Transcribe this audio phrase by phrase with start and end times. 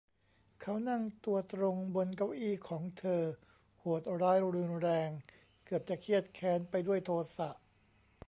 [0.61, 3.23] เขานั่งตัวตรงบนเก้าอี้ของเธอ
[3.79, 5.09] โหดร้ายรุนแรง
[5.65, 7.49] เกือบจะเคียดแค้นไปด้วยโทสะ